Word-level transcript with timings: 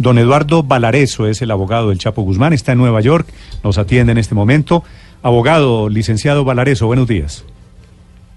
Don 0.00 0.16
Eduardo 0.16 0.62
Valareso 0.62 1.26
es 1.26 1.42
el 1.42 1.50
abogado 1.50 1.90
del 1.90 1.98
Chapo 1.98 2.22
Guzmán, 2.22 2.54
está 2.54 2.72
en 2.72 2.78
Nueva 2.78 3.02
York, 3.02 3.28
nos 3.62 3.76
atiende 3.76 4.12
en 4.12 4.16
este 4.16 4.34
momento. 4.34 4.82
Abogado, 5.22 5.90
licenciado 5.90 6.42
Valareso, 6.42 6.86
buenos 6.86 7.06
días. 7.06 7.44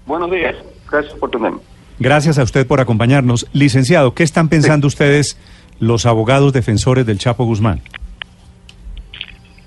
Buenos 0.04 0.30
días, 0.30 0.54
gracias 0.90 1.14
por 1.14 1.30
tenerme. 1.30 1.60
Gracias 1.98 2.38
a 2.38 2.42
usted 2.42 2.66
por 2.66 2.82
acompañarnos. 2.82 3.46
Licenciado, 3.54 4.12
¿qué 4.12 4.24
están 4.24 4.50
pensando 4.50 4.86
ustedes 4.86 5.38
los 5.80 6.04
abogados 6.04 6.52
defensores 6.52 7.06
del 7.06 7.16
Chapo 7.16 7.46
Guzmán? 7.46 7.80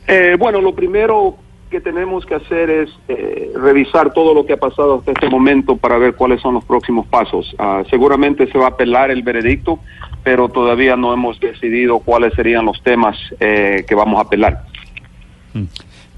Eh, 0.05 0.35
bueno, 0.37 0.61
lo 0.61 0.75
primero 0.75 1.35
que 1.69 1.81
tenemos 1.81 2.25
que 2.25 2.35
hacer 2.35 2.69
es 2.69 2.89
eh, 3.09 3.51
revisar 3.55 4.13
todo 4.13 4.33
lo 4.33 4.45
que 4.45 4.53
ha 4.53 4.57
pasado 4.57 4.99
hasta 4.99 5.11
este 5.11 5.29
momento 5.29 5.75
para 5.77 5.97
ver 5.97 6.15
cuáles 6.15 6.41
son 6.41 6.53
los 6.53 6.63
próximos 6.65 7.05
pasos. 7.07 7.53
Ah, 7.59 7.83
seguramente 7.89 8.49
se 8.51 8.57
va 8.57 8.65
a 8.65 8.69
apelar 8.69 9.11
el 9.11 9.21
veredicto, 9.23 9.79
pero 10.23 10.49
todavía 10.49 10.95
no 10.95 11.13
hemos 11.13 11.39
decidido 11.39 11.99
cuáles 11.99 12.33
serían 12.35 12.65
los 12.65 12.81
temas 12.83 13.17
eh, 13.39 13.83
que 13.87 13.95
vamos 13.95 14.17
a 14.19 14.21
apelar. 14.23 14.63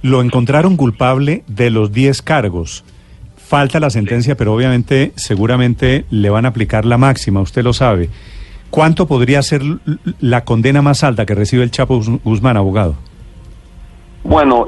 Lo 0.02 0.22
encontraron 0.22 0.78
culpable 0.78 1.44
de 1.48 1.70
los 1.70 1.92
10 1.92 2.22
cargos. 2.22 2.84
Falta 3.38 3.80
la 3.80 3.90
sentencia, 3.90 4.36
pero 4.38 4.54
obviamente, 4.54 5.12
seguramente 5.16 6.06
le 6.12 6.30
van 6.30 6.46
a 6.46 6.50
aplicar 6.50 6.86
la 6.86 6.98
máxima, 6.98 7.42
usted 7.42 7.64
lo 7.64 7.74
sabe. 7.74 8.10
¿Cuánto 8.70 9.08
podría 9.08 9.42
ser 9.42 9.62
la 10.20 10.44
condena 10.46 10.84
más 10.84 11.04
alta 11.04 11.26
que 11.26 11.34
recibe 11.34 11.64
el 11.64 11.72
Chapo 11.72 11.96
Guz- 12.00 12.20
Guzmán, 12.24 12.56
abogado? 12.58 12.96
Bueno, 14.24 14.68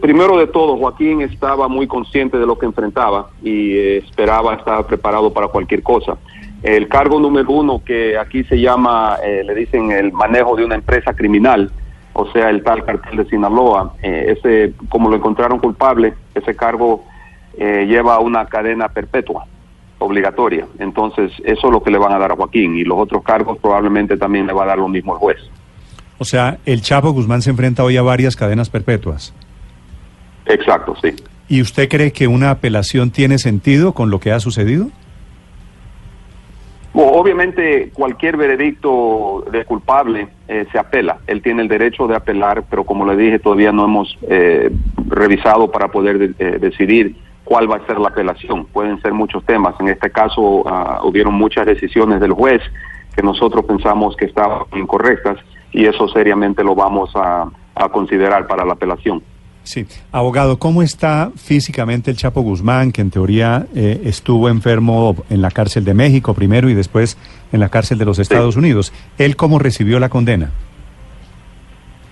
primero 0.00 0.38
de 0.38 0.46
todo, 0.46 0.76
Joaquín 0.76 1.22
estaba 1.22 1.68
muy 1.68 1.86
consciente 1.86 2.38
de 2.38 2.46
lo 2.46 2.58
que 2.58 2.66
enfrentaba 2.66 3.30
y 3.42 3.72
eh, 3.72 3.98
esperaba 3.98 4.54
estar 4.54 4.86
preparado 4.86 5.32
para 5.32 5.48
cualquier 5.48 5.82
cosa. 5.82 6.16
El 6.62 6.88
cargo 6.88 7.18
número 7.18 7.50
uno, 7.50 7.82
que 7.84 8.18
aquí 8.18 8.44
se 8.44 8.60
llama, 8.60 9.16
eh, 9.24 9.42
le 9.44 9.54
dicen 9.54 9.90
el 9.92 10.12
manejo 10.12 10.56
de 10.56 10.64
una 10.64 10.74
empresa 10.74 11.14
criminal, 11.14 11.70
o 12.12 12.30
sea, 12.32 12.50
el 12.50 12.62
tal 12.62 12.84
cartel 12.84 13.16
de 13.16 13.24
Sinaloa, 13.26 13.94
eh, 14.02 14.36
ese, 14.36 14.74
como 14.88 15.08
lo 15.08 15.16
encontraron 15.16 15.58
culpable, 15.58 16.14
ese 16.34 16.54
cargo 16.54 17.04
lleva 17.58 18.20
una 18.20 18.46
cadena 18.46 18.88
perpetua 18.88 19.44
obligatoria. 19.98 20.66
Entonces, 20.78 21.30
eso 21.44 21.66
es 21.66 21.72
lo 21.72 21.82
que 21.82 21.90
le 21.90 21.98
van 21.98 22.12
a 22.12 22.18
dar 22.18 22.32
a 22.32 22.36
Joaquín 22.36 22.76
y 22.76 22.84
los 22.84 22.98
otros 22.98 23.22
cargos 23.22 23.58
probablemente 23.58 24.16
también 24.16 24.46
le 24.46 24.54
va 24.54 24.62
a 24.62 24.68
dar 24.68 24.78
lo 24.78 24.88
mismo 24.88 25.12
el 25.12 25.18
juez. 25.18 25.38
O 26.18 26.24
sea, 26.24 26.58
el 26.64 26.80
Chapo 26.80 27.10
Guzmán 27.12 27.42
se 27.42 27.50
enfrenta 27.50 27.84
hoy 27.84 27.98
a 27.98 28.02
varias 28.02 28.36
cadenas 28.36 28.70
perpetuas. 28.70 29.34
Exacto, 30.52 30.94
sí. 31.02 31.14
¿Y 31.48 31.62
usted 31.62 31.88
cree 31.88 32.12
que 32.12 32.26
una 32.28 32.50
apelación 32.50 33.10
tiene 33.10 33.38
sentido 33.38 33.92
con 33.92 34.10
lo 34.10 34.20
que 34.20 34.32
ha 34.32 34.40
sucedido? 34.40 34.88
Bueno, 36.92 37.12
obviamente 37.12 37.90
cualquier 37.92 38.36
veredicto 38.36 39.44
de 39.50 39.64
culpable 39.64 40.28
eh, 40.48 40.66
se 40.72 40.78
apela. 40.78 41.18
Él 41.28 41.40
tiene 41.40 41.62
el 41.62 41.68
derecho 41.68 42.08
de 42.08 42.16
apelar, 42.16 42.64
pero 42.68 42.84
como 42.84 43.06
le 43.06 43.16
dije, 43.16 43.38
todavía 43.38 43.70
no 43.70 43.84
hemos 43.84 44.18
eh, 44.28 44.70
revisado 45.06 45.70
para 45.70 45.88
poder 45.88 46.18
de- 46.18 46.34
eh, 46.44 46.58
decidir 46.60 47.14
cuál 47.44 47.70
va 47.70 47.76
a 47.76 47.86
ser 47.86 47.98
la 47.98 48.08
apelación. 48.08 48.66
Pueden 48.66 49.00
ser 49.02 49.12
muchos 49.12 49.44
temas. 49.44 49.74
En 49.80 49.88
este 49.88 50.10
caso 50.10 50.64
ah, 50.66 51.00
hubieron 51.04 51.34
muchas 51.34 51.64
decisiones 51.66 52.20
del 52.20 52.32
juez 52.32 52.60
que 53.14 53.22
nosotros 53.22 53.64
pensamos 53.64 54.16
que 54.16 54.24
estaban 54.24 54.62
incorrectas 54.76 55.38
y 55.72 55.84
eso 55.86 56.08
seriamente 56.08 56.64
lo 56.64 56.74
vamos 56.74 57.10
a, 57.14 57.48
a 57.76 57.88
considerar 57.88 58.48
para 58.48 58.64
la 58.64 58.72
apelación. 58.72 59.22
Sí. 59.62 59.86
Abogado, 60.10 60.58
¿cómo 60.58 60.82
está 60.82 61.30
físicamente 61.36 62.10
el 62.10 62.16
Chapo 62.16 62.40
Guzmán, 62.40 62.92
que 62.92 63.02
en 63.02 63.10
teoría 63.10 63.66
eh, 63.74 64.00
estuvo 64.04 64.48
enfermo 64.48 65.16
en 65.28 65.42
la 65.42 65.50
cárcel 65.50 65.84
de 65.84 65.94
México 65.94 66.34
primero 66.34 66.68
y 66.68 66.74
después 66.74 67.18
en 67.52 67.60
la 67.60 67.68
cárcel 67.68 67.98
de 67.98 68.04
los 68.04 68.18
Estados 68.18 68.56
Unidos? 68.56 68.92
¿Él 69.18 69.36
cómo 69.36 69.58
recibió 69.58 70.00
la 70.00 70.08
condena? 70.08 70.50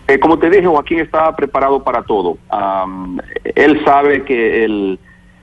Eh, 0.08 0.18
como 0.18 0.38
te 0.38 0.48
dije, 0.48 0.66
Joaquín 0.66 1.00
estaba 1.00 1.36
preparado 1.36 1.82
para 1.82 2.02
todo. 2.02 2.38
Am, 2.48 3.18
él 3.54 3.84
sabe 3.84 4.24
que 4.24 4.64
el, 4.64 4.98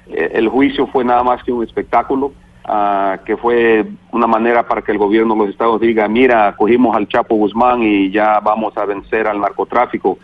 el 0.07 0.47
juicio 0.47 0.87
fue 0.87 1.03
nada 1.03 1.23
más 1.23 1.43
que 1.43 1.51
un 1.51 1.63
espectáculo, 1.63 2.33
ah, 2.63 3.19
que 3.25 3.37
fue 3.37 3.85
una 4.11 4.27
manera 4.27 4.67
para 4.67 4.81
que 4.81 4.91
el 4.91 4.97
gobierno 4.97 5.35
de 5.35 5.39
los 5.41 5.49
estados 5.49 5.81
diga, 5.81 6.07
mira, 6.07 6.55
cogimos 6.57 6.95
al 6.95 7.07
Chapo 7.07 7.35
Guzmán 7.35 7.83
y 7.83 8.09
ya 8.11 8.39
vamos 8.39 8.75
a 8.77 8.85
vencer 8.85 9.27
al 9.27 9.39
narcotráfico, 9.39 10.17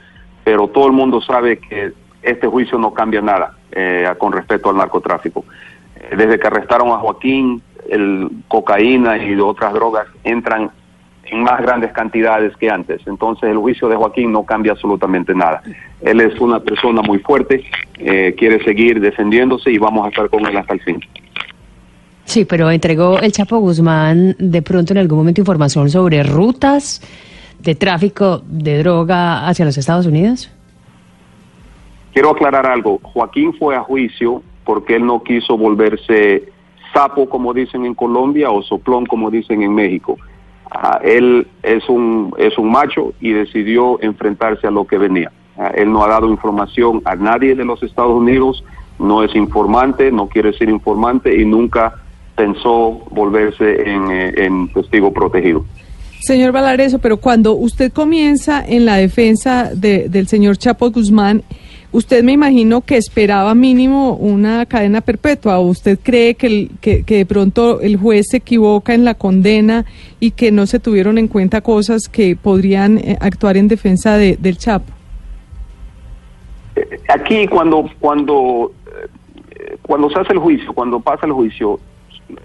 pero 0.43 0.67
todo 0.67 0.87
el 0.87 0.93
mundo 0.93 1.21
sabe 1.21 1.59
que 1.59 1.93
este 2.21 2.47
juicio 2.47 2.77
no 2.77 2.93
cambia 2.93 3.21
nada 3.21 3.57
eh, 3.71 4.07
con 4.17 4.31
respecto 4.31 4.69
al 4.69 4.77
narcotráfico. 4.77 5.45
Eh, 5.95 6.15
Desde 6.15 6.39
que 6.39 6.47
arrestaron 6.47 6.89
a 6.89 6.97
Joaquín, 6.97 7.61
el 7.89 8.29
cocaína 8.47 9.17
y 9.17 9.39
otras 9.39 9.73
drogas 9.73 10.07
entran 10.23 10.71
en 11.25 11.43
más 11.43 11.61
grandes 11.61 11.91
cantidades 11.93 12.55
que 12.57 12.69
antes. 12.69 13.01
Entonces 13.05 13.49
el 13.49 13.57
juicio 13.57 13.87
de 13.87 13.95
Joaquín 13.95 14.31
no 14.31 14.43
cambia 14.43 14.73
absolutamente 14.73 15.33
nada. 15.33 15.61
Él 16.01 16.19
es 16.19 16.39
una 16.39 16.59
persona 16.59 17.01
muy 17.01 17.19
fuerte, 17.19 17.63
eh, 17.97 18.35
quiere 18.37 18.63
seguir 18.63 18.99
defendiéndose 18.99 19.71
y 19.71 19.77
vamos 19.77 20.05
a 20.05 20.09
estar 20.09 20.29
con 20.29 20.45
él 20.45 20.57
hasta 20.57 20.73
el 20.73 20.81
fin. 20.81 20.99
Sí, 22.25 22.45
pero 22.45 22.69
entregó 22.69 23.19
el 23.19 23.31
Chapo 23.31 23.57
Guzmán 23.59 24.35
de 24.37 24.61
pronto 24.61 24.93
en 24.93 24.99
algún 24.99 25.19
momento 25.19 25.41
información 25.41 25.89
sobre 25.89 26.23
rutas 26.23 27.01
de 27.63 27.75
tráfico 27.75 28.41
de 28.47 28.79
droga 28.79 29.47
hacia 29.47 29.65
los 29.65 29.77
Estados 29.77 30.05
Unidos. 30.05 30.49
Quiero 32.13 32.31
aclarar 32.31 32.65
algo. 32.65 32.99
Joaquín 33.03 33.53
fue 33.53 33.75
a 33.75 33.81
juicio 33.81 34.43
porque 34.65 34.95
él 34.95 35.05
no 35.05 35.23
quiso 35.23 35.57
volverse 35.57 36.51
sapo, 36.93 37.29
como 37.29 37.53
dicen 37.53 37.85
en 37.85 37.95
Colombia, 37.95 38.51
o 38.51 38.61
soplón, 38.61 39.05
como 39.05 39.31
dicen 39.31 39.61
en 39.61 39.73
México. 39.73 40.17
Ah, 40.69 40.99
él 41.03 41.47
es 41.63 41.87
un, 41.89 42.33
es 42.37 42.57
un 42.57 42.71
macho 42.71 43.13
y 43.19 43.31
decidió 43.31 44.01
enfrentarse 44.01 44.67
a 44.67 44.71
lo 44.71 44.85
que 44.85 44.97
venía. 44.97 45.31
Ah, 45.57 45.71
él 45.75 45.91
no 45.91 46.03
ha 46.03 46.07
dado 46.07 46.29
información 46.29 47.01
a 47.05 47.15
nadie 47.15 47.55
de 47.55 47.65
los 47.65 47.81
Estados 47.83 48.13
Unidos, 48.13 48.63
no 48.99 49.23
es 49.23 49.33
informante, 49.35 50.11
no 50.11 50.27
quiere 50.27 50.53
ser 50.53 50.69
informante 50.69 51.39
y 51.39 51.45
nunca 51.45 51.95
pensó 52.35 53.01
volverse 53.11 53.89
en, 53.89 54.11
eh, 54.11 54.33
en 54.37 54.71
testigo 54.73 55.11
protegido. 55.11 55.65
Señor 56.21 56.51
Valareso, 56.51 56.99
pero 56.99 57.17
cuando 57.17 57.53
usted 57.55 57.91
comienza 57.91 58.63
en 58.65 58.85
la 58.85 58.95
defensa 58.97 59.71
de- 59.73 60.07
del 60.07 60.27
señor 60.27 60.55
Chapo 60.57 60.91
Guzmán, 60.91 61.41
usted 61.91 62.23
me 62.23 62.31
imagino 62.31 62.81
que 62.81 62.95
esperaba 62.97 63.55
mínimo 63.55 64.13
una 64.13 64.65
cadena 64.67 65.01
perpetua. 65.01 65.57
¿O 65.59 65.63
usted 65.63 65.97
cree 66.01 66.35
que, 66.35 66.47
el- 66.47 66.71
que, 66.79 67.03
de 67.03 67.25
pronto 67.25 67.81
el 67.81 67.97
juez 67.97 68.27
se 68.29 68.37
equivoca 68.37 68.93
en 68.93 69.03
la 69.03 69.15
condena 69.15 69.85
y 70.19 70.31
que 70.31 70.51
no 70.51 70.67
se 70.67 70.79
tuvieron 70.79 71.17
en 71.17 71.27
cuenta 71.27 71.61
cosas 71.61 72.07
que 72.07 72.35
podrían 72.35 72.99
eh, 72.99 73.17
actuar 73.19 73.57
en 73.57 73.67
defensa 73.67 74.15
de- 74.17 74.37
del 74.39 74.57
Chapo? 74.57 74.91
Eh, 76.75 76.99
Aquí 77.09 77.47
cuando 77.47 77.89
cuando 77.99 78.71
eh, 78.85 79.77
cuando 79.81 80.07
se 80.11 80.19
hace 80.19 80.33
el 80.33 80.39
juicio, 80.39 80.71
cuando 80.73 80.99
pasa 80.99 81.25
el 81.25 81.33
juicio, 81.33 81.79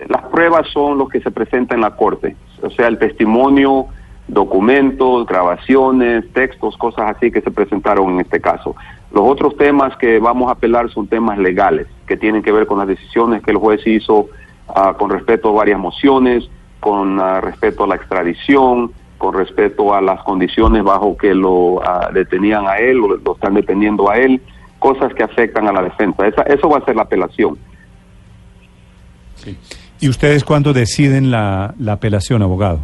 las 0.08 0.22
pruebas 0.32 0.66
son 0.72 0.96
los 0.98 1.08
que 1.10 1.20
se 1.20 1.30
presentan 1.30 1.76
en 1.78 1.82
la 1.82 1.94
corte, 1.94 2.34
o 2.66 2.70
sea, 2.70 2.88
el 2.88 2.98
testimonio, 2.98 3.86
documentos, 4.28 5.26
grabaciones, 5.26 6.30
textos, 6.32 6.76
cosas 6.76 7.16
así 7.16 7.30
que 7.30 7.40
se 7.40 7.50
presentaron 7.50 8.10
en 8.14 8.20
este 8.20 8.40
caso. 8.40 8.74
Los 9.12 9.24
otros 9.24 9.56
temas 9.56 9.96
que 9.96 10.18
vamos 10.18 10.48
a 10.48 10.52
apelar 10.52 10.90
son 10.90 11.06
temas 11.06 11.38
legales, 11.38 11.86
que 12.06 12.16
tienen 12.16 12.42
que 12.42 12.52
ver 12.52 12.66
con 12.66 12.78
las 12.78 12.88
decisiones 12.88 13.42
que 13.42 13.52
el 13.52 13.56
juez 13.56 13.86
hizo 13.86 14.28
ah, 14.68 14.94
con 14.98 15.10
respecto 15.10 15.48
a 15.50 15.52
varias 15.52 15.78
mociones, 15.78 16.48
con 16.80 17.20
ah, 17.20 17.40
respecto 17.40 17.84
a 17.84 17.86
la 17.86 17.94
extradición, 17.94 18.92
con 19.18 19.32
respecto 19.34 19.94
a 19.94 20.00
las 20.02 20.22
condiciones 20.24 20.82
bajo 20.82 21.16
que 21.16 21.34
lo 21.34 21.80
ah, 21.82 22.10
detenían 22.12 22.66
a 22.66 22.78
él 22.78 22.98
o 23.00 23.16
lo 23.16 23.32
están 23.34 23.54
deteniendo 23.54 24.10
a 24.10 24.18
él, 24.18 24.42
cosas 24.78 25.14
que 25.14 25.22
afectan 25.22 25.68
a 25.68 25.72
la 25.72 25.82
defensa. 25.82 26.26
Esa- 26.26 26.42
eso 26.42 26.68
va 26.68 26.78
a 26.78 26.84
ser 26.84 26.96
la 26.96 27.02
apelación. 27.02 27.56
¿Y 30.00 30.08
ustedes 30.08 30.44
cuándo 30.44 30.72
deciden 30.72 31.30
la, 31.30 31.74
la 31.78 31.92
apelación, 31.92 32.42
abogado? 32.42 32.80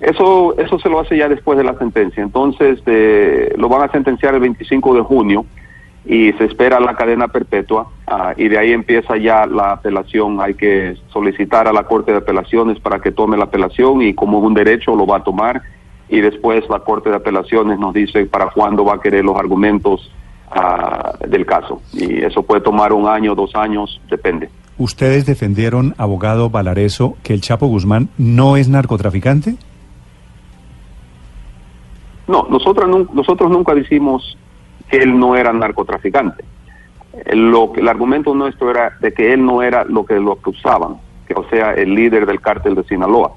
Eso, 0.00 0.56
eso 0.58 0.78
se 0.78 0.88
lo 0.88 1.00
hace 1.00 1.16
ya 1.16 1.28
después 1.28 1.58
de 1.58 1.64
la 1.64 1.76
sentencia. 1.76 2.22
Entonces, 2.22 2.80
eh, 2.86 3.52
lo 3.56 3.68
van 3.68 3.88
a 3.88 3.92
sentenciar 3.92 4.34
el 4.34 4.40
25 4.40 4.94
de 4.94 5.00
junio 5.02 5.44
y 6.04 6.32
se 6.34 6.44
espera 6.44 6.78
la 6.80 6.94
cadena 6.94 7.28
perpetua 7.28 7.88
ah, 8.06 8.32
y 8.36 8.48
de 8.48 8.58
ahí 8.58 8.72
empieza 8.72 9.16
ya 9.16 9.46
la 9.46 9.72
apelación. 9.72 10.40
Hay 10.40 10.54
que 10.54 10.96
solicitar 11.12 11.66
a 11.66 11.72
la 11.72 11.82
Corte 11.82 12.12
de 12.12 12.18
Apelaciones 12.18 12.78
para 12.78 13.00
que 13.00 13.10
tome 13.10 13.36
la 13.36 13.44
apelación 13.44 14.02
y 14.02 14.14
como 14.14 14.38
un 14.38 14.54
derecho 14.54 14.94
lo 14.94 15.06
va 15.06 15.18
a 15.18 15.24
tomar 15.24 15.62
y 16.08 16.20
después 16.20 16.64
la 16.70 16.78
Corte 16.78 17.10
de 17.10 17.16
Apelaciones 17.16 17.78
nos 17.78 17.92
dice 17.92 18.24
para 18.26 18.50
cuándo 18.50 18.84
va 18.84 18.94
a 18.94 19.00
querer 19.00 19.24
los 19.24 19.36
argumentos 19.36 20.10
ah, 20.50 21.12
del 21.26 21.44
caso. 21.44 21.82
Y 21.92 22.22
eso 22.22 22.42
puede 22.44 22.60
tomar 22.60 22.92
un 22.92 23.08
año, 23.08 23.34
dos 23.34 23.54
años, 23.56 24.00
depende. 24.08 24.48
¿Ustedes 24.78 25.26
defendieron, 25.26 25.94
abogado 25.98 26.50
Valareso, 26.50 27.16
que 27.24 27.34
el 27.34 27.40
Chapo 27.40 27.66
Guzmán 27.66 28.10
no 28.16 28.56
es 28.56 28.68
narcotraficante? 28.68 29.56
No, 32.28 32.46
nosotros, 32.48 33.12
nosotros 33.12 33.50
nunca 33.50 33.74
decimos 33.74 34.38
que 34.88 34.98
él 34.98 35.18
no 35.18 35.34
era 35.34 35.52
narcotraficante. 35.52 36.44
Lo, 37.32 37.74
el 37.74 37.88
argumento 37.88 38.34
nuestro 38.34 38.70
era 38.70 38.92
de 39.00 39.12
que 39.12 39.32
él 39.32 39.44
no 39.44 39.62
era 39.62 39.84
lo 39.84 40.06
que 40.06 40.14
lo 40.20 40.32
acusaban, 40.32 40.98
que 41.26 41.34
o 41.34 41.44
sea, 41.50 41.74
el 41.74 41.94
líder 41.96 42.24
del 42.26 42.40
cártel 42.40 42.76
de 42.76 42.84
Sinaloa. 42.84 43.32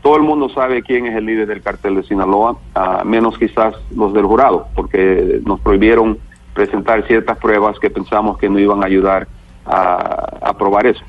Todo 0.00 0.16
el 0.16 0.22
mundo 0.22 0.48
sabe 0.48 0.82
quién 0.82 1.06
es 1.06 1.14
el 1.16 1.26
líder 1.26 1.48
del 1.48 1.60
cártel 1.60 1.96
de 1.96 2.04
Sinaloa, 2.04 2.56
menos 3.04 3.36
quizás 3.36 3.74
los 3.94 4.14
del 4.14 4.24
jurado, 4.24 4.68
porque 4.74 5.40
nos 5.44 5.60
prohibieron 5.60 6.18
presentar 6.54 7.06
ciertas 7.06 7.36
pruebas 7.36 7.78
que 7.78 7.90
pensamos 7.90 8.38
que 8.38 8.48
no 8.48 8.58
iban 8.58 8.82
a 8.82 8.86
ayudar 8.86 9.28
a, 9.68 10.38
a 10.42 10.54
probar 10.56 10.86
eso. 10.86 11.02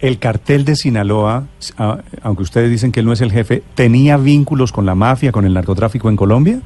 El 0.00 0.18
cartel 0.18 0.64
de 0.64 0.76
Sinaloa, 0.76 1.44
a- 1.78 1.98
aunque 2.22 2.42
ustedes 2.42 2.70
dicen 2.70 2.92
que 2.92 3.00
él 3.00 3.06
no 3.06 3.12
es 3.12 3.20
el 3.20 3.32
jefe, 3.32 3.62
¿tenía 3.74 4.16
vínculos 4.16 4.70
con 4.72 4.86
la 4.86 4.94
mafia, 4.94 5.32
con 5.32 5.44
el 5.46 5.54
narcotráfico 5.54 6.08
en 6.08 6.16
Colombia? 6.16 6.60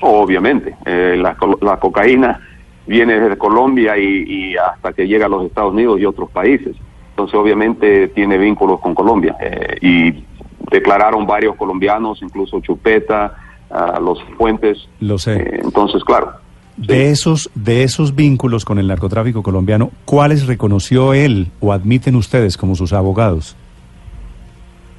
Obviamente, 0.00 0.76
eh, 0.84 1.16
la, 1.18 1.36
la 1.62 1.78
cocaína 1.78 2.40
viene 2.86 3.18
desde 3.18 3.38
Colombia 3.38 3.96
y, 3.96 4.24
y 4.50 4.56
hasta 4.56 4.92
que 4.92 5.06
llega 5.06 5.26
a 5.26 5.28
los 5.28 5.46
Estados 5.46 5.72
Unidos 5.72 5.98
y 6.00 6.04
otros 6.04 6.30
países. 6.30 6.76
Entonces, 7.10 7.34
obviamente, 7.34 8.08
tiene 8.08 8.36
vínculos 8.36 8.80
con 8.80 8.94
Colombia. 8.94 9.36
eh, 9.40 9.78
y 9.80 10.24
declararon 10.70 11.26
varios 11.26 11.56
colombianos, 11.56 12.20
incluso 12.22 12.60
Chupeta, 12.60 13.34
ah, 13.70 13.98
los 14.02 14.22
Fuentes. 14.36 14.88
Lo 15.00 15.16
sé. 15.18 15.36
Eh, 15.36 15.60
entonces, 15.62 16.02
claro, 16.04 16.32
De 16.76 17.10
esos, 17.10 17.50
de 17.54 17.84
esos 17.84 18.16
vínculos 18.16 18.64
con 18.64 18.78
el 18.78 18.88
narcotráfico 18.88 19.42
colombiano, 19.42 19.90
¿cuáles 20.04 20.46
reconoció 20.46 21.14
él 21.14 21.48
o 21.60 21.72
admiten 21.72 22.16
ustedes 22.16 22.56
como 22.56 22.74
sus 22.74 22.92
abogados? 22.92 23.56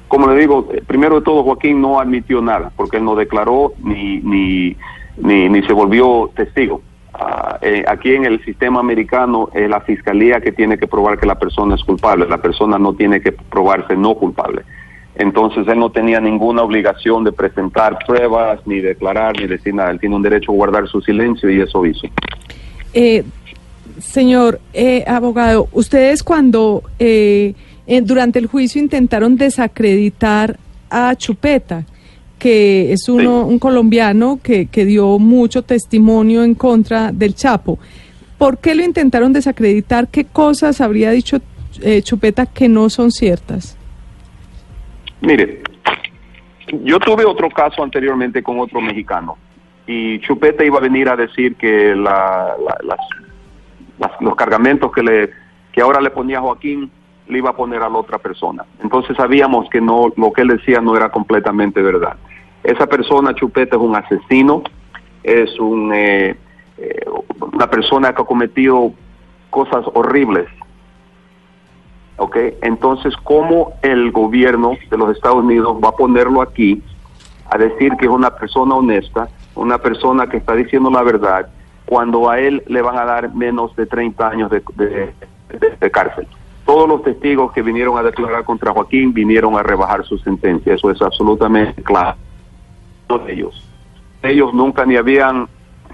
como 0.08 0.28
le 0.28 0.40
digo, 0.40 0.68
eh, 0.72 0.82
primero 0.86 1.16
de 1.16 1.22
todo, 1.22 1.42
Joaquín 1.42 1.80
no 1.80 2.00
admitió 2.00 2.40
nada, 2.40 2.70
porque 2.76 2.98
él 2.98 3.04
no 3.04 3.16
declaró 3.16 3.72
ni, 3.82 4.18
ni, 4.20 4.76
ni, 5.18 5.48
ni 5.48 5.62
se 5.62 5.72
volvió 5.72 6.30
testigo. 6.34 6.80
Ah, 7.12 7.58
eh, 7.62 7.84
aquí 7.88 8.14
en 8.14 8.24
el 8.24 8.44
sistema 8.44 8.80
americano 8.80 9.48
es 9.54 9.68
la 9.68 9.80
fiscalía 9.80 10.40
que 10.40 10.52
tiene 10.52 10.78
que 10.78 10.86
probar 10.86 11.18
que 11.18 11.26
la 11.26 11.38
persona 11.38 11.74
es 11.74 11.82
culpable, 11.82 12.26
la 12.28 12.40
persona 12.42 12.78
no 12.78 12.94
tiene 12.94 13.20
que 13.20 13.32
probarse 13.32 13.96
no 13.96 14.14
culpable. 14.14 14.62
Entonces 15.18 15.66
él 15.68 15.78
no 15.78 15.90
tenía 15.90 16.20
ninguna 16.20 16.62
obligación 16.62 17.24
de 17.24 17.32
presentar 17.32 17.98
pruebas, 18.06 18.60
ni 18.66 18.80
declarar, 18.80 19.38
ni 19.40 19.46
decir 19.46 19.74
nada. 19.74 19.90
Él 19.90 19.98
tiene 19.98 20.14
un 20.14 20.22
derecho 20.22 20.52
a 20.52 20.54
guardar 20.54 20.86
su 20.88 21.00
silencio 21.00 21.50
y 21.50 21.60
eso 21.60 21.84
hizo. 21.86 22.06
Eh, 22.92 23.24
señor 23.98 24.60
eh, 24.74 25.04
abogado, 25.06 25.68
ustedes 25.72 26.22
cuando 26.22 26.82
eh, 26.98 27.54
durante 28.02 28.38
el 28.38 28.46
juicio 28.46 28.80
intentaron 28.82 29.36
desacreditar 29.36 30.58
a 30.90 31.14
Chupeta, 31.16 31.84
que 32.38 32.92
es 32.92 33.08
uno, 33.08 33.44
Sí. 33.46 33.52
un 33.52 33.58
colombiano 33.58 34.38
que, 34.42 34.66
que 34.66 34.84
dio 34.84 35.18
mucho 35.18 35.62
testimonio 35.62 36.44
en 36.44 36.54
contra 36.54 37.10
del 37.10 37.34
Chapo. 37.34 37.78
¿Por 38.36 38.58
qué 38.58 38.74
lo 38.74 38.84
intentaron 38.84 39.32
desacreditar? 39.32 40.08
¿Qué 40.08 40.24
cosas 40.26 40.82
habría 40.82 41.10
dicho 41.10 41.40
eh, 41.80 42.02
Chupeta 42.02 42.44
que 42.44 42.68
no 42.68 42.90
son 42.90 43.10
ciertas? 43.10 43.76
Mire, 45.20 45.62
yo 46.82 46.98
tuve 46.98 47.24
otro 47.24 47.48
caso 47.50 47.82
anteriormente 47.82 48.42
con 48.42 48.58
otro 48.60 48.80
mexicano 48.80 49.36
y 49.86 50.20
Chupeta 50.20 50.64
iba 50.64 50.78
a 50.78 50.82
venir 50.82 51.08
a 51.08 51.16
decir 51.16 51.54
que 51.56 51.94
la- 51.94 52.54
la- 52.64 52.78
las, 53.98 54.10
los 54.20 54.34
cargamentos 54.36 54.92
que, 54.92 55.02
le, 55.02 55.30
que 55.72 55.80
ahora 55.80 56.00
le 56.00 56.10
ponía 56.10 56.40
Joaquín 56.40 56.90
le 57.28 57.38
iba 57.38 57.50
a 57.50 57.56
poner 57.56 57.82
a 57.82 57.88
la 57.88 57.98
otra 57.98 58.18
persona. 58.18 58.64
Entonces 58.82 59.16
sabíamos 59.16 59.68
que 59.70 59.80
no 59.80 60.12
lo 60.16 60.32
que 60.32 60.42
él 60.42 60.48
decía 60.48 60.80
no 60.80 60.96
era 60.96 61.08
completamente 61.08 61.82
verdad. 61.82 62.16
Esa 62.62 62.86
persona, 62.86 63.34
Chupeta, 63.34 63.76
es 63.76 63.82
un 63.82 63.96
asesino, 63.96 64.62
es 65.22 65.58
un, 65.58 65.92
eh, 65.94 66.36
eh, 66.78 67.04
una 67.52 67.68
persona 67.70 68.12
que 68.14 68.22
ha 68.22 68.24
cometido 68.24 68.92
cosas 69.50 69.84
horribles 69.94 70.46
Entonces, 72.62 73.14
¿cómo 73.24 73.72
el 73.82 74.12
gobierno 74.12 74.76
de 74.90 74.96
los 74.96 75.16
Estados 75.16 75.44
Unidos 75.44 75.76
va 75.82 75.90
a 75.90 75.92
ponerlo 75.92 76.42
aquí 76.42 76.82
a 77.50 77.58
decir 77.58 77.92
que 77.96 78.06
es 78.06 78.10
una 78.10 78.30
persona 78.30 78.74
honesta, 78.74 79.28
una 79.54 79.78
persona 79.78 80.26
que 80.28 80.38
está 80.38 80.54
diciendo 80.54 80.90
la 80.90 81.02
verdad, 81.02 81.48
cuando 81.84 82.28
a 82.28 82.38
él 82.40 82.62
le 82.66 82.82
van 82.82 82.98
a 82.98 83.04
dar 83.04 83.34
menos 83.34 83.74
de 83.76 83.86
30 83.86 84.28
años 84.28 84.50
de, 84.50 85.90
cárcel? 85.90 86.26
Todos 86.64 86.88
los 86.88 87.02
testigos 87.02 87.52
que 87.52 87.62
vinieron 87.62 87.96
a 87.96 88.02
declarar 88.02 88.44
contra 88.44 88.72
Joaquín 88.72 89.14
vinieron 89.14 89.56
a 89.56 89.62
rebajar 89.62 90.04
su 90.04 90.18
sentencia, 90.18 90.74
eso 90.74 90.90
es 90.90 91.00
absolutamente 91.00 91.82
claro. 91.82 92.16
Todos 93.06 93.28
ellos. 93.28 93.64
Ellos 94.22 94.52
nunca 94.52 94.84
ni 94.84 94.96
habían 94.96 95.48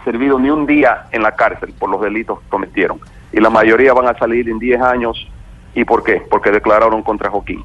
servido 0.05 0.39
ni 0.39 0.51
un 0.51 0.67
día 0.67 1.07
en 1.13 1.23
la 1.23 1.33
cárcel 1.33 1.75
por 1.79 1.91
los 1.91 2.01
delitos 2.01 2.41
que 2.41 2.49
cometieron. 2.49 2.99
Y 3.33 3.41
la 3.41 3.51
mayoría 3.51 3.93
van 3.93 4.09
a 4.09 4.19
salir 4.19 4.49
en 4.49 4.59
10 4.59 4.81
años. 4.81 5.29
¿Y 5.75 5.85
por 5.85 6.03
qué? 6.05 6.23
Porque 6.31 6.51
declararon 6.51 7.03
contra 7.03 7.31
Joaquín. 7.31 7.63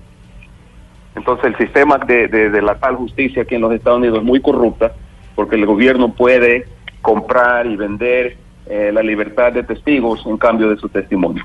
Entonces 1.15 1.45
el 1.45 1.57
sistema 1.57 1.97
de, 1.97 2.27
de- 2.27 2.49
de 2.49 2.61
la 2.61 2.75
tal 2.75 2.95
justicia 2.95 3.41
aquí 3.41 3.55
en 3.55 3.61
los 3.61 3.73
Estados 3.73 3.99
Unidos 3.99 4.19
es 4.19 4.23
muy 4.23 4.39
corrupta 4.41 4.93
porque 5.35 5.55
el 5.55 5.65
gobierno 5.65 6.13
puede 6.13 6.65
comprar 7.01 7.65
y 7.67 7.75
vender 7.75 8.37
eh, 8.67 8.91
la 8.93 9.01
libertad 9.01 9.51
de 9.51 9.63
testigos 9.63 10.21
en 10.25 10.37
cambio 10.37 10.69
de 10.69 10.77
su 10.77 10.89
testimonio. 10.89 11.43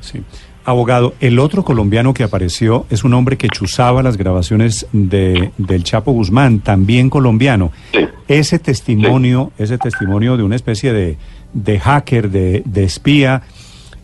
Sí. 0.00 0.22
Abogado, 0.64 1.14
el 1.20 1.38
otro 1.38 1.64
colombiano 1.64 2.12
que 2.12 2.22
apareció 2.24 2.84
es 2.90 3.02
un 3.02 3.14
hombre 3.14 3.38
que 3.38 3.48
chuzaba 3.48 4.02
las 4.02 4.18
grabaciones 4.18 4.86
de, 4.92 5.50
del 5.56 5.82
Chapo 5.82 6.12
Guzmán, 6.12 6.60
también 6.60 7.08
colombiano. 7.08 7.72
Sí. 7.92 8.06
Ese 8.28 8.58
testimonio, 8.58 9.50
ese 9.58 9.78
testimonio 9.78 10.36
de 10.36 10.42
una 10.42 10.56
especie 10.56 10.92
de, 10.92 11.16
de 11.54 11.80
hacker, 11.80 12.28
de, 12.30 12.62
de 12.66 12.84
espía, 12.84 13.42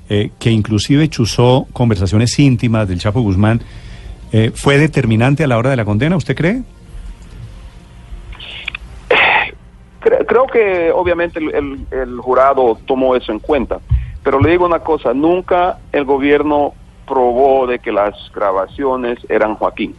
eh, 0.09 0.31
que 0.39 0.51
inclusive 0.51 1.09
chuzó 1.09 1.67
conversaciones 1.73 2.39
íntimas 2.39 2.87
del 2.89 2.99
Chapo 2.99 3.21
Guzmán, 3.23 3.61
eh, 4.33 4.51
¿fue 4.55 4.79
determinante 4.79 5.45
a 5.45 5.47
la 5.47 5.57
hora 5.59 5.71
de 5.71 5.77
la 5.77 5.85
condena, 5.85 6.17
usted 6.17 6.37
cree? 6.37 6.63
Cre- 10.01 10.27
Creo 10.27 10.47
que 10.47 10.91
obviamente 10.93 11.39
el, 11.39 11.55
el- 11.55 11.87
el 11.91 12.19
jurado 12.21 12.79
tomó 12.87 13.17
eso 13.17 13.33
en 13.33 13.39
cuenta, 13.39 13.81
pero 14.23 14.41
le 14.41 14.51
digo 14.51 14.67
una 14.67 14.81
cosa, 14.81 15.15
nunca 15.15 15.79
el 15.93 16.05
gobierno 16.05 16.75
probó 17.07 17.67
de 17.67 17.79
que 17.79 17.93
las 17.93 18.15
grabaciones 18.35 19.19
eran 19.29 19.55
Joaquín. 19.55 19.95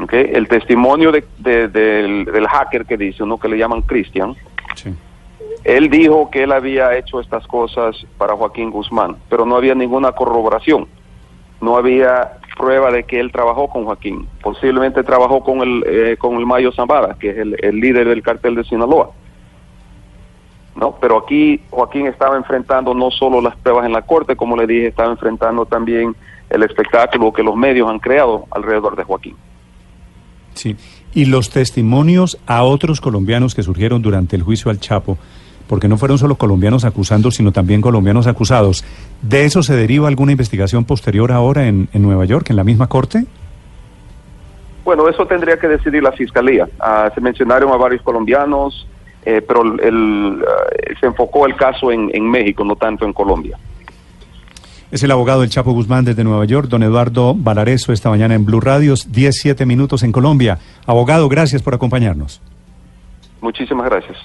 ¿Ok? 0.00 0.12
El 0.12 0.46
testimonio 0.48 1.10
de- 1.10 1.24
de- 1.38 1.68
del, 1.68 2.24
del 2.26 2.46
hacker 2.46 2.84
que 2.84 2.96
dice, 2.96 3.22
uno 3.22 3.38
que 3.38 3.48
le 3.48 3.56
llaman 3.58 3.82
Christian, 3.82 4.34
Sí. 4.74 4.92
Él 5.64 5.90
dijo 5.90 6.30
que 6.30 6.44
él 6.44 6.52
había 6.52 6.96
hecho 6.96 7.20
estas 7.20 7.46
cosas 7.46 7.96
para 8.18 8.36
Joaquín 8.36 8.70
Guzmán, 8.70 9.16
pero 9.28 9.44
no 9.44 9.56
había 9.56 9.74
ninguna 9.74 10.12
corroboración. 10.12 10.86
No 11.60 11.76
había 11.76 12.38
prueba 12.56 12.90
de 12.90 13.04
que 13.04 13.18
él 13.18 13.32
trabajó 13.32 13.68
con 13.68 13.84
Joaquín. 13.84 14.28
Posiblemente 14.42 15.02
trabajó 15.02 15.42
con 15.42 15.60
el, 15.60 15.84
eh, 15.86 16.16
con 16.18 16.36
el 16.36 16.46
Mayo 16.46 16.72
Zambada, 16.72 17.16
que 17.18 17.30
es 17.30 17.38
el, 17.38 17.56
el 17.62 17.80
líder 17.80 18.08
del 18.08 18.22
cartel 18.22 18.54
de 18.54 18.64
Sinaloa. 18.64 19.10
¿No? 20.74 20.96
Pero 21.00 21.18
aquí 21.18 21.62
Joaquín 21.70 22.06
estaba 22.06 22.36
enfrentando 22.36 22.94
no 22.94 23.10
solo 23.10 23.40
las 23.40 23.56
pruebas 23.56 23.86
en 23.86 23.92
la 23.92 24.02
corte, 24.02 24.36
como 24.36 24.56
le 24.56 24.66
dije, 24.66 24.88
estaba 24.88 25.10
enfrentando 25.10 25.66
también 25.66 26.14
el 26.50 26.62
espectáculo 26.62 27.32
que 27.32 27.42
los 27.42 27.56
medios 27.56 27.88
han 27.88 27.98
creado 27.98 28.44
alrededor 28.50 28.94
de 28.94 29.04
Joaquín. 29.04 29.36
Sí. 30.56 30.76
Y 31.14 31.26
los 31.26 31.50
testimonios 31.50 32.38
a 32.46 32.64
otros 32.64 33.00
colombianos 33.00 33.54
que 33.54 33.62
surgieron 33.62 34.02
durante 34.02 34.36
el 34.36 34.42
juicio 34.42 34.70
al 34.70 34.80
Chapo, 34.80 35.16
porque 35.68 35.88
no 35.88 35.98
fueron 35.98 36.18
solo 36.18 36.36
colombianos 36.36 36.84
acusando, 36.84 37.30
sino 37.30 37.52
también 37.52 37.80
colombianos 37.80 38.26
acusados. 38.26 38.84
¿De 39.22 39.44
eso 39.44 39.62
se 39.62 39.76
deriva 39.76 40.08
alguna 40.08 40.32
investigación 40.32 40.84
posterior 40.84 41.32
ahora 41.32 41.68
en, 41.68 41.88
en 41.92 42.02
Nueva 42.02 42.24
York, 42.24 42.50
en 42.50 42.56
la 42.56 42.64
misma 42.64 42.88
corte? 42.88 43.24
Bueno, 44.84 45.08
eso 45.08 45.26
tendría 45.26 45.58
que 45.58 45.68
decidir 45.68 46.02
la 46.02 46.12
fiscalía. 46.12 46.68
Ah, 46.78 47.10
se 47.14 47.20
mencionaron 47.20 47.72
a 47.72 47.76
varios 47.76 48.02
colombianos, 48.02 48.86
eh, 49.24 49.42
pero 49.46 49.62
el, 49.62 49.80
el, 49.80 50.44
ah, 50.46 50.94
se 51.00 51.06
enfocó 51.06 51.46
el 51.46 51.56
caso 51.56 51.90
en, 51.90 52.10
en 52.14 52.30
México, 52.30 52.64
no 52.64 52.76
tanto 52.76 53.04
en 53.04 53.12
Colombia. 53.12 53.58
Es 54.90 55.02
el 55.02 55.10
abogado 55.10 55.40
del 55.40 55.50
Chapo 55.50 55.72
Guzmán 55.72 56.04
desde 56.04 56.22
Nueva 56.24 56.44
York, 56.44 56.68
don 56.68 56.82
Eduardo 56.82 57.34
Valareso, 57.34 57.92
esta 57.92 58.08
mañana 58.08 58.34
en 58.34 58.44
Blue 58.44 58.60
Radios, 58.60 59.10
17 59.10 59.66
minutos 59.66 60.02
en 60.02 60.12
Colombia. 60.12 60.58
Abogado, 60.86 61.28
gracias 61.28 61.62
por 61.62 61.74
acompañarnos. 61.74 62.40
Muchísimas 63.40 63.86
gracias. 63.86 64.16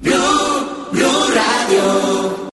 Blue 0.00 0.12
Radio. 1.34 2.09